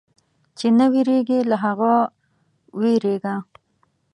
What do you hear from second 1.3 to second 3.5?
له هغه وېرېږه.